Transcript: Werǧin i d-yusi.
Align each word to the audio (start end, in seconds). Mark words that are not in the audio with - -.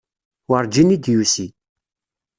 Werǧin 0.49 0.95
i 0.95 0.97
d-yusi. 1.03 1.47